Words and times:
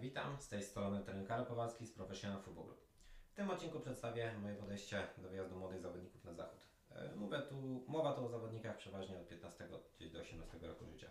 Witam, 0.00 0.40
z 0.40 0.48
tej 0.48 0.62
strony 0.62 1.04
trener 1.04 1.26
Karol 1.26 1.46
Kowalski 1.46 1.86
z 1.86 1.92
Professional 1.92 2.42
Football 2.42 2.64
Group. 2.64 2.80
W 3.32 3.34
tym 3.34 3.50
odcinku 3.50 3.80
przedstawię 3.80 4.32
moje 4.42 4.54
podejście 4.54 5.06
do 5.18 5.28
wyjazdu 5.28 5.56
młodych 5.56 5.80
zawodników 5.80 6.24
na 6.24 6.34
zachód. 6.34 6.60
E, 6.90 7.16
Mówię 7.16 7.38
tu, 7.42 7.84
mowa 7.88 8.12
tu 8.12 8.24
o 8.24 8.28
zawodnikach 8.28 8.76
przeważnie 8.76 9.18
od 9.18 9.28
15 9.28 9.68
gdzieś 9.96 10.10
do 10.10 10.20
18 10.20 10.58
roku 10.58 10.86
życia. 10.86 11.10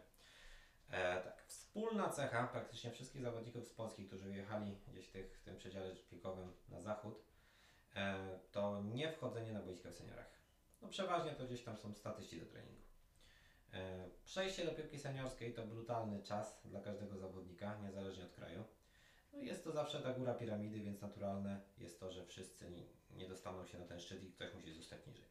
E, 0.89 1.21
tak, 1.21 1.44
wspólna 1.48 2.10
cecha 2.10 2.48
praktycznie 2.48 2.92
wszystkich 2.92 3.21
zawodników 3.21 3.68
z 3.68 3.74
Polski, 3.74 4.06
którzy 4.06 4.25
wyjechali 4.25 4.78
gdzieś 4.88 5.10
tych, 5.10 5.38
w 5.40 5.44
tym 5.44 5.58
przedziale 5.58 5.96
wiekowym 6.12 6.54
na 6.70 6.82
zachód, 6.82 7.24
e, 7.96 8.40
to 8.52 8.82
nie 8.84 9.12
wchodzenie 9.12 9.54
na 9.54 9.62
boiska 9.62 9.90
w 9.90 9.96
seniorach. 9.96 10.30
No 10.82 10.88
przeważnie 10.88 11.32
to 11.32 11.46
gdzieś 11.46 11.64
tam 11.64 11.78
są 11.78 11.94
statyści 11.94 12.40
do 12.40 12.46
treningu. 12.46 12.82
E, 13.74 14.10
Przejście 14.26 14.66
do 14.66 14.71
piłki 14.71 15.00
seniorskiej 15.00 15.54
to 15.54 15.68
brutalny 15.68 16.24
czas 16.24 16.62
dla 16.65 16.82
każdego 16.82 17.18
zawodnika, 17.18 17.78
niezależnie 17.78 18.24
od 18.24 18.32
kraju. 18.32 18.64
No 19.34 19.40
jest 19.40 19.57
to 19.69 19.75
zawsze 19.75 20.00
ta 20.00 20.14
góra 20.14 20.33
piramidy, 20.33 20.79
więc 20.79 21.01
naturalne 21.01 21.61
jest 21.78 22.00
to, 22.00 22.11
że 22.11 22.25
wszyscy 22.25 22.65
nie, 23.15 23.28
dostaną 23.28 23.65
się 23.65 23.79
na 23.79 23.86
ten 23.86 24.00
szczyt 24.00 24.23
i 24.23 24.32
ktoś 24.32 24.54
musi 24.54 24.73
zostać 24.73 25.07
niżej. 25.07 25.25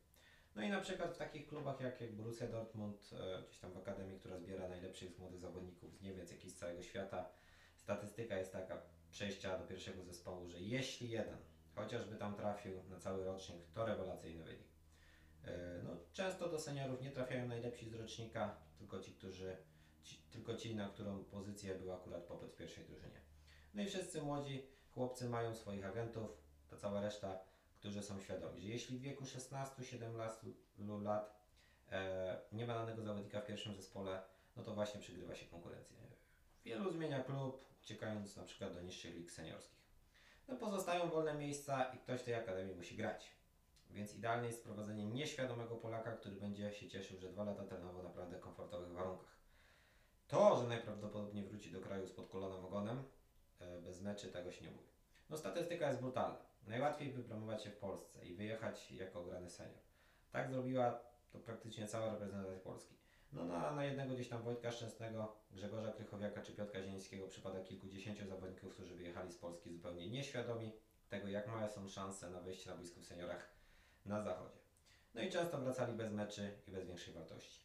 No 0.56 0.62
i 0.62 0.68
na 0.68 0.80
przykład 0.80 1.14
w 1.14 1.18
takich 1.18 1.48
klubach 1.48 1.80
jak, 1.80 2.00
jak 2.00 2.12
Borussia 2.12 2.46
Dortmund, 2.46 3.10
e, 3.12 3.42
gdzieś 3.42 3.58
tam 3.58 3.72
w 3.72 3.76
akademii, 3.76 4.18
która 4.18 4.38
zbiera 4.38 4.68
najlepszych 4.68 5.12
z 5.12 5.18
młodych 5.18 5.40
zawodników 5.40 5.94
z 5.94 6.02
Niemiec, 6.02 6.30
jak 6.30 6.44
i 6.44 6.50
z 6.50 6.56
całego 6.56 6.82
świata, 6.82 7.28
statystyka 7.76 8.38
jest 8.38 8.52
taka 8.52 8.82
przejścia 9.10 9.58
do 9.58 9.66
pierwszego 9.66 10.04
zespołu, 10.04 10.48
że 10.48 10.60
jeśli 10.60 11.10
jeden 11.10 11.36
chociażby 11.74 12.16
tam 12.16 12.34
trafił 12.36 12.82
na 12.90 12.98
cały 12.98 13.24
rocznik, 13.24 13.62
to 13.74 13.86
rewelacyjny 13.86 14.44
wynik. 14.44 14.68
E, 15.44 15.82
No, 15.84 15.90
często 16.12 16.48
do 16.48 16.58
seniorów 16.58 17.02
nie 17.02 17.10
trafiają 17.10 17.48
najlepsi 17.48 17.88
z 17.90 17.94
rocznika, 17.94 18.56
tylko 18.78 19.00
ci, 19.00 19.12
którzy, 19.12 19.56
ci, 20.02 20.16
tylko 20.30 20.54
ci, 20.54 20.74
na 20.74 20.88
którą 20.88 21.24
pozycję 21.24 21.74
był 21.74 21.92
akurat 21.92 22.22
popyt 22.22 22.52
w 22.52 22.56
pierwszej 22.56 22.84
drużynie. 22.84 23.28
No 23.78 23.84
i 23.84 23.86
wszyscy 23.86 24.22
młodzi 24.22 24.66
chłopcy 24.94 25.28
mają 25.28 25.54
swoich 25.54 25.86
agentów, 25.86 26.30
ta 26.68 26.76
cała 26.76 27.00
reszta, 27.00 27.38
którzy 27.74 28.02
są 28.02 28.20
świadomi, 28.20 28.60
że 28.60 28.68
jeśli 28.68 28.98
w 28.98 29.00
wieku 29.00 29.24
16-17 29.24 31.02
lat 31.02 31.36
e, 31.92 32.40
nie 32.52 32.66
ma 32.66 32.74
danego 32.74 33.02
zawodnika 33.02 33.40
w 33.40 33.46
pierwszym 33.46 33.74
zespole, 33.74 34.22
no 34.56 34.62
to 34.62 34.74
właśnie 34.74 35.00
przygrywa 35.00 35.34
się 35.34 35.46
konkurencję. 35.46 35.96
Wielu 36.64 36.90
zmienia 36.90 37.22
klub, 37.22 37.64
uciekając 37.82 38.36
na 38.36 38.42
przykład 38.42 38.74
do 38.74 38.80
niższych 38.80 39.14
lig 39.14 39.30
seniorskich. 39.30 39.88
No 40.48 40.56
pozostają 40.56 41.10
wolne 41.10 41.34
miejsca 41.34 41.84
i 41.84 41.98
ktoś 41.98 42.22
tej 42.22 42.34
akademii 42.34 42.74
musi 42.74 42.96
grać. 42.96 43.32
Więc 43.90 44.14
idealne 44.14 44.46
jest 44.46 44.60
sprowadzenie 44.60 45.06
nieświadomego 45.06 45.76
Polaka, 45.76 46.12
który 46.12 46.36
będzie 46.36 46.72
się 46.72 46.88
cieszył, 46.88 47.18
że 47.18 47.28
dwa 47.28 47.44
lata 47.44 47.64
trenował 47.64 48.02
naprawdę 48.02 48.38
komfortowych 48.38 48.92
warunkach. 48.92 49.38
To, 50.28 50.56
że 50.56 50.68
najprawdopodobniej 50.68 51.44
wróci 51.44 51.70
do 51.70 51.80
kraju 51.80 52.06
z 52.06 52.12
podkolonym 52.12 52.64
ogonem, 52.64 53.04
meczy, 54.08 54.28
tego 54.28 54.52
się 54.52 54.64
nie 54.64 54.70
mówi. 54.70 54.88
No 55.30 55.36
statystyka 55.36 55.88
jest 55.88 56.00
brutalna. 56.00 56.38
Najłatwiej 56.66 57.12
wypromować 57.12 57.62
się 57.62 57.70
w 57.70 57.76
Polsce 57.76 58.26
i 58.26 58.34
wyjechać 58.34 58.90
jako 58.92 59.24
grany 59.24 59.50
senior. 59.50 59.80
Tak 60.32 60.50
zrobiła 60.50 61.00
to 61.30 61.38
praktycznie 61.38 61.86
cała 61.86 62.12
reprezentacja 62.12 62.58
Polski. 62.58 62.94
No 63.32 63.44
na, 63.44 63.72
na 63.72 63.84
jednego 63.84 64.14
gdzieś 64.14 64.28
tam 64.28 64.42
Wojtka 64.42 64.70
Szczęsnego, 64.70 65.36
Grzegorza 65.50 65.92
Krychowiaka 65.92 66.42
czy 66.42 66.52
Piotra 66.52 66.82
Zielińskiego 66.82 67.26
przypada 67.26 67.60
kilkudziesięciu 67.60 68.26
zawodników, 68.26 68.74
którzy 68.74 68.94
wyjechali 68.94 69.32
z 69.32 69.36
Polski 69.36 69.70
zupełnie 69.70 70.08
nieświadomi 70.10 70.72
tego, 71.08 71.28
jak 71.28 71.46
małe 71.46 71.68
są 71.68 71.88
szanse 71.88 72.30
na 72.30 72.40
wejście 72.40 72.70
na 72.70 72.76
boisku 72.76 73.00
w 73.00 73.04
seniorach 73.04 73.48
na 74.06 74.22
zachodzie. 74.22 74.58
No 75.14 75.22
i 75.22 75.30
często 75.30 75.58
wracali 75.58 75.92
bez 75.92 76.12
meczy 76.12 76.50
i 76.68 76.70
bez 76.70 76.86
większej 76.86 77.14
wartości. 77.14 77.60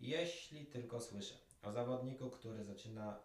Jeśli 0.00 0.66
tylko 0.66 1.00
słyszę 1.00 1.34
o 1.62 1.72
zawodniku, 1.72 2.30
który 2.30 2.64
zaczyna, 2.64 3.20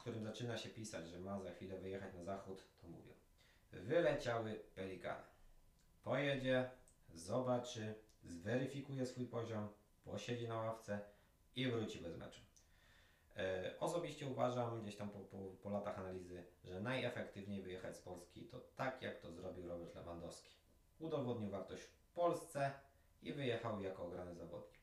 którym 0.00 0.24
zaczyna 0.24 0.56
się 0.56 0.68
pisać, 0.68 1.08
że 1.08 1.18
ma 1.18 1.40
za 1.40 1.50
chwilę 1.50 1.78
wyjechać 1.78 2.14
na 2.14 2.24
zachód, 2.24 2.64
to 2.82 2.88
mówię. 2.88 3.14
Wyleciały 3.72 4.60
pelikany. 4.74 5.24
Pojedzie, 6.02 6.70
zobaczy, 7.14 7.94
zweryfikuje 8.24 9.06
swój 9.06 9.26
poziom, 9.26 9.68
posiedzi 10.04 10.48
na 10.48 10.56
ławce 10.56 11.00
i 11.56 11.66
wróci 11.70 12.00
bez 12.00 12.16
meczu. 12.16 12.40
E, 13.36 13.74
Osobiście 13.80 14.26
uważam, 14.26 14.82
gdzieś 14.82 14.96
tam 14.96 15.10
po, 15.10 15.18
po, 15.18 15.38
po 15.62 15.70
latach 15.70 15.98
analizy, 15.98 16.44
że 16.64 16.80
najefektywniej 16.80 17.62
wyjechać 17.62 17.96
z 17.96 18.00
Polski 18.00 18.44
to 18.44 18.60
tak, 18.76 19.02
jak 19.02 19.20
to 19.20 19.32
zrobił 19.32 19.68
Robert 19.68 19.94
Lewandowski. 19.94 20.50
Udowodnił 20.98 21.50
wartość 21.50 21.82
w 21.82 22.12
Polsce 22.14 22.70
i 23.22 23.32
wyjechał 23.32 23.82
jako 23.82 24.04
ograny 24.04 24.34
zawodnik. 24.34 24.80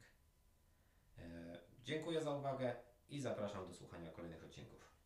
E, 1.18 1.58
Dziękuję 1.84 2.22
za 2.22 2.32
uwagę 2.32 2.76
i 3.10 3.22
zapraszam 3.22 3.68
do 3.68 3.74
słuchania 3.74 4.12
kolejnych 4.12 4.44
odcinków. 4.44 4.97